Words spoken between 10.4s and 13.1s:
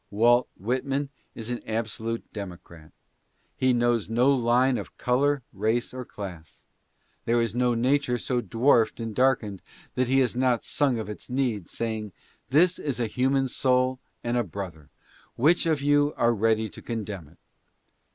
sung of its need, saying, "This is a